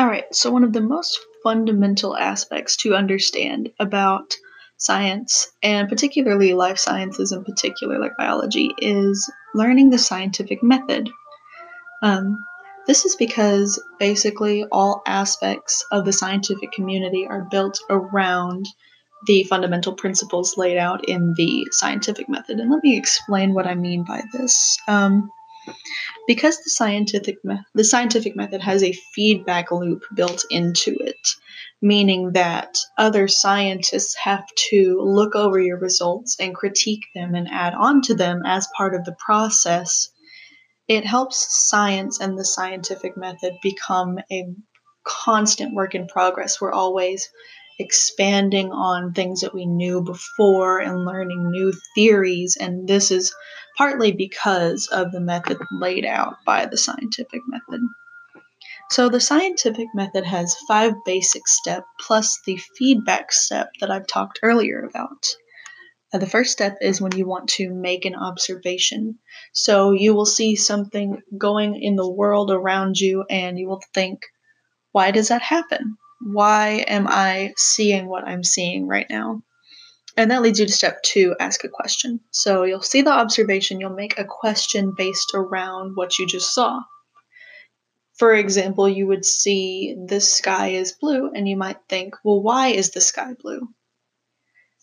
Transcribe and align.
All 0.00 0.06
right, 0.06 0.34
so 0.34 0.50
one 0.50 0.64
of 0.64 0.72
the 0.72 0.80
most 0.80 1.20
fundamental 1.42 2.16
aspects 2.16 2.74
to 2.78 2.94
understand 2.94 3.70
about 3.78 4.34
science, 4.78 5.52
and 5.62 5.90
particularly 5.90 6.54
life 6.54 6.78
sciences 6.78 7.32
in 7.32 7.44
particular, 7.44 7.98
like 7.98 8.16
biology, 8.16 8.70
is 8.78 9.30
learning 9.54 9.90
the 9.90 9.98
scientific 9.98 10.62
method. 10.62 11.10
Um, 12.02 12.42
this 12.86 13.04
is 13.04 13.14
because 13.16 13.78
basically 13.98 14.64
all 14.72 15.02
aspects 15.06 15.84
of 15.92 16.06
the 16.06 16.14
scientific 16.14 16.72
community 16.72 17.26
are 17.26 17.46
built 17.50 17.78
around 17.90 18.64
the 19.26 19.44
fundamental 19.44 19.92
principles 19.92 20.56
laid 20.56 20.78
out 20.78 21.06
in 21.10 21.34
the 21.36 21.66
scientific 21.72 22.26
method. 22.26 22.58
And 22.58 22.70
let 22.70 22.82
me 22.82 22.96
explain 22.96 23.52
what 23.52 23.66
I 23.66 23.74
mean 23.74 24.04
by 24.04 24.22
this. 24.32 24.78
Um, 24.88 25.30
because 26.26 26.56
the 26.58 26.70
scientific 26.70 27.36
me- 27.44 27.58
the 27.74 27.84
scientific 27.84 28.36
method 28.36 28.60
has 28.60 28.82
a 28.82 28.98
feedback 29.14 29.70
loop 29.70 30.02
built 30.14 30.44
into 30.50 30.96
it, 31.00 31.28
meaning 31.82 32.32
that 32.32 32.78
other 32.98 33.28
scientists 33.28 34.14
have 34.16 34.44
to 34.70 35.00
look 35.00 35.34
over 35.34 35.60
your 35.60 35.78
results 35.78 36.36
and 36.38 36.54
critique 36.54 37.04
them 37.14 37.34
and 37.34 37.48
add 37.50 37.74
on 37.74 38.02
to 38.02 38.14
them 38.14 38.42
as 38.44 38.68
part 38.76 38.94
of 38.94 39.04
the 39.04 39.16
process. 39.24 40.10
It 40.88 41.04
helps 41.04 41.68
science 41.68 42.20
and 42.20 42.38
the 42.38 42.44
scientific 42.44 43.16
method 43.16 43.54
become 43.62 44.18
a 44.30 44.46
constant 45.04 45.74
work 45.74 45.94
in 45.94 46.06
progress. 46.06 46.60
We're 46.60 46.72
always 46.72 47.28
expanding 47.80 48.70
on 48.70 49.12
things 49.12 49.40
that 49.40 49.54
we 49.54 49.66
knew 49.66 50.02
before 50.02 50.78
and 50.78 51.04
learning 51.04 51.50
new 51.50 51.72
theories. 51.94 52.56
And 52.60 52.86
this 52.86 53.10
is 53.10 53.34
partly 53.76 54.12
because 54.12 54.86
of 54.92 55.10
the 55.12 55.20
method 55.20 55.58
laid 55.72 56.04
out 56.04 56.36
by 56.44 56.66
the 56.66 56.76
scientific 56.76 57.40
method. 57.48 57.80
So, 58.90 59.08
the 59.08 59.20
scientific 59.20 59.88
method 59.94 60.24
has 60.24 60.56
five 60.68 60.92
basic 61.06 61.48
steps 61.48 61.86
plus 62.00 62.38
the 62.44 62.58
feedback 62.76 63.32
step 63.32 63.70
that 63.80 63.90
I've 63.90 64.06
talked 64.06 64.40
earlier 64.42 64.84
about. 64.84 65.24
Uh, 66.12 66.18
the 66.18 66.26
first 66.26 66.52
step 66.52 66.76
is 66.80 67.00
when 67.00 67.16
you 67.16 67.26
want 67.26 67.48
to 67.50 67.72
make 67.72 68.04
an 68.04 68.16
observation. 68.16 69.18
So, 69.52 69.92
you 69.92 70.12
will 70.14 70.26
see 70.26 70.56
something 70.56 71.22
going 71.38 71.80
in 71.80 71.96
the 71.96 72.10
world 72.10 72.50
around 72.50 72.98
you 72.98 73.24
and 73.30 73.58
you 73.58 73.68
will 73.68 73.82
think, 73.94 74.20
why 74.92 75.12
does 75.12 75.28
that 75.28 75.42
happen? 75.42 75.96
Why 76.20 76.84
am 76.86 77.06
I 77.08 77.54
seeing 77.56 78.06
what 78.06 78.26
I'm 78.26 78.44
seeing 78.44 78.86
right 78.86 79.06
now? 79.08 79.42
And 80.16 80.30
that 80.30 80.42
leads 80.42 80.58
you 80.58 80.66
to 80.66 80.72
step 80.72 81.02
two 81.02 81.34
ask 81.40 81.64
a 81.64 81.68
question. 81.68 82.20
So 82.30 82.64
you'll 82.64 82.82
see 82.82 83.02
the 83.02 83.12
observation, 83.12 83.80
you'll 83.80 83.90
make 83.90 84.18
a 84.18 84.24
question 84.24 84.92
based 84.96 85.32
around 85.34 85.92
what 85.94 86.18
you 86.18 86.26
just 86.26 86.54
saw. 86.54 86.80
For 88.18 88.34
example, 88.34 88.86
you 88.86 89.06
would 89.06 89.24
see 89.24 89.96
the 90.06 90.20
sky 90.20 90.72
is 90.72 90.92
blue, 90.92 91.30
and 91.34 91.48
you 91.48 91.56
might 91.56 91.78
think, 91.88 92.16
well, 92.22 92.42
why 92.42 92.68
is 92.68 92.90
the 92.90 93.00
sky 93.00 93.32
blue? 93.40 93.68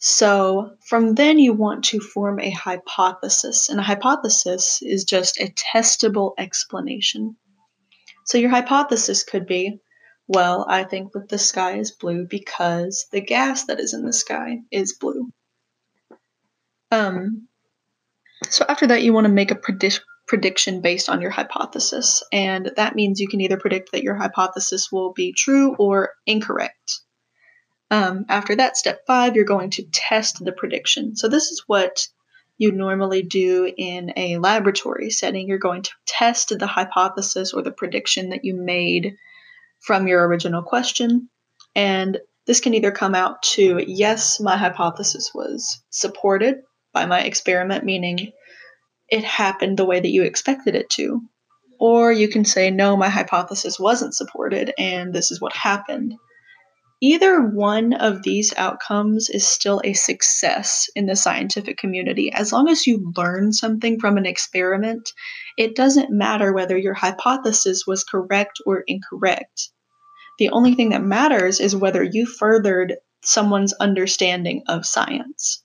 So 0.00 0.72
from 0.86 1.14
then, 1.14 1.38
you 1.38 1.54
want 1.54 1.84
to 1.84 2.00
form 2.00 2.40
a 2.40 2.50
hypothesis, 2.50 3.70
and 3.70 3.80
a 3.80 3.84
hypothesis 3.84 4.80
is 4.82 5.04
just 5.04 5.40
a 5.40 5.54
testable 5.74 6.32
explanation. 6.36 7.36
So 8.26 8.36
your 8.36 8.50
hypothesis 8.50 9.24
could 9.24 9.46
be 9.46 9.80
well, 10.32 10.64
I 10.66 10.84
think 10.84 11.12
that 11.12 11.28
the 11.28 11.38
sky 11.38 11.78
is 11.78 11.90
blue 11.90 12.26
because 12.28 13.06
the 13.12 13.20
gas 13.20 13.66
that 13.66 13.80
is 13.80 13.92
in 13.92 14.04
the 14.04 14.12
sky 14.14 14.60
is 14.70 14.94
blue. 14.94 15.30
Um, 16.90 17.48
so 18.48 18.64
after 18.66 18.86
that, 18.88 19.02
you 19.02 19.12
want 19.12 19.26
to 19.26 19.32
make 19.32 19.50
a 19.50 19.56
predi- 19.56 20.00
prediction 20.26 20.80
based 20.80 21.10
on 21.10 21.20
your 21.20 21.30
hypothesis, 21.30 22.22
and 22.32 22.70
that 22.76 22.96
means 22.96 23.20
you 23.20 23.28
can 23.28 23.42
either 23.42 23.58
predict 23.58 23.92
that 23.92 24.02
your 24.02 24.14
hypothesis 24.14 24.90
will 24.90 25.12
be 25.12 25.34
true 25.34 25.76
or 25.78 26.14
incorrect. 26.26 27.00
Um, 27.90 28.24
after 28.30 28.56
that, 28.56 28.78
step 28.78 29.02
five, 29.06 29.36
you're 29.36 29.44
going 29.44 29.70
to 29.70 29.84
test 29.92 30.42
the 30.42 30.52
prediction. 30.52 31.14
So 31.14 31.28
this 31.28 31.50
is 31.50 31.64
what 31.66 32.08
you 32.56 32.72
normally 32.72 33.22
do 33.22 33.70
in 33.76 34.12
a 34.16 34.38
laboratory 34.38 35.10
setting. 35.10 35.46
You're 35.46 35.58
going 35.58 35.82
to 35.82 35.90
test 36.06 36.58
the 36.58 36.66
hypothesis 36.66 37.52
or 37.52 37.60
the 37.60 37.70
prediction 37.70 38.30
that 38.30 38.46
you 38.46 38.54
made 38.54 39.16
from 39.82 40.06
your 40.06 40.26
original 40.26 40.62
question. 40.62 41.28
And 41.74 42.18
this 42.46 42.60
can 42.60 42.74
either 42.74 42.90
come 42.90 43.14
out 43.14 43.42
to 43.42 43.82
yes, 43.86 44.40
my 44.40 44.56
hypothesis 44.56 45.30
was 45.34 45.82
supported 45.90 46.56
by 46.92 47.06
my 47.06 47.20
experiment, 47.22 47.84
meaning 47.84 48.32
it 49.08 49.24
happened 49.24 49.78
the 49.78 49.84
way 49.84 50.00
that 50.00 50.10
you 50.10 50.22
expected 50.22 50.74
it 50.74 50.90
to. 50.90 51.20
Or 51.78 52.12
you 52.12 52.28
can 52.28 52.44
say, 52.44 52.70
no, 52.70 52.96
my 52.96 53.08
hypothesis 53.08 53.78
wasn't 53.78 54.14
supported 54.14 54.72
and 54.78 55.12
this 55.12 55.30
is 55.30 55.40
what 55.40 55.52
happened. 55.52 56.14
Either 57.04 57.40
one 57.40 57.92
of 57.94 58.22
these 58.22 58.54
outcomes 58.56 59.28
is 59.28 59.46
still 59.46 59.80
a 59.82 59.92
success 59.92 60.88
in 60.94 61.06
the 61.06 61.16
scientific 61.16 61.76
community. 61.76 62.30
As 62.32 62.52
long 62.52 62.68
as 62.68 62.86
you 62.86 63.12
learn 63.16 63.52
something 63.52 63.98
from 63.98 64.16
an 64.16 64.24
experiment, 64.24 65.10
it 65.58 65.74
doesn't 65.74 66.12
matter 66.12 66.52
whether 66.52 66.78
your 66.78 66.94
hypothesis 66.94 67.88
was 67.88 68.04
correct 68.04 68.60
or 68.64 68.84
incorrect. 68.86 69.70
The 70.38 70.50
only 70.50 70.76
thing 70.76 70.90
that 70.90 71.02
matters 71.02 71.58
is 71.58 71.74
whether 71.74 72.04
you 72.04 72.24
furthered 72.24 72.94
someone's 73.24 73.72
understanding 73.72 74.62
of 74.68 74.86
science. 74.86 75.60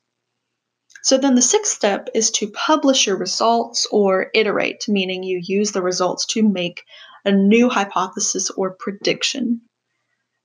So 1.03 1.19
then 1.19 1.35
the 1.35 1.43
sixth 1.43 1.71
step 1.71 2.09
is 2.15 2.31
to 2.31 2.49
publish 2.49 3.05
your 3.05 3.15
results 3.15 3.85
or 3.91 4.31
iterate, 4.33 4.85
meaning 4.87 5.21
you 5.21 5.39
use 5.43 5.71
the 5.71 5.83
results 5.83 6.25
to 6.31 6.41
make 6.41 6.81
a 7.25 7.31
new 7.31 7.69
hypothesis 7.69 8.49
or 8.49 8.75
prediction. 8.79 9.61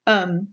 Um, 0.07 0.53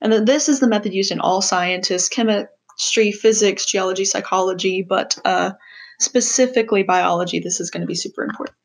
and 0.00 0.12
that 0.12 0.26
this 0.26 0.48
is 0.48 0.60
the 0.60 0.68
method 0.68 0.94
used 0.94 1.12
in 1.12 1.20
all 1.20 1.42
scientists 1.42 2.08
chemistry, 2.08 3.12
physics, 3.12 3.66
geology, 3.66 4.04
psychology, 4.04 4.84
but 4.86 5.18
uh, 5.24 5.52
specifically 6.00 6.82
biology. 6.82 7.40
This 7.40 7.60
is 7.60 7.70
going 7.70 7.80
to 7.82 7.86
be 7.86 7.94
super 7.94 8.24
important. 8.24 8.56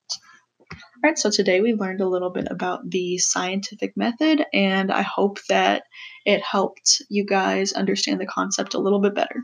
All 1.03 1.09
right, 1.09 1.17
so 1.17 1.31
today 1.31 1.61
we 1.61 1.73
learned 1.73 2.01
a 2.01 2.07
little 2.07 2.29
bit 2.29 2.47
about 2.51 2.87
the 2.89 3.17
scientific 3.17 3.97
method, 3.97 4.45
and 4.53 4.91
I 4.91 5.01
hope 5.01 5.39
that 5.49 5.83
it 6.25 6.43
helped 6.43 7.01
you 7.09 7.25
guys 7.25 7.73
understand 7.73 8.21
the 8.21 8.27
concept 8.27 8.75
a 8.75 8.79
little 8.79 9.01
bit 9.01 9.15
better. 9.15 9.43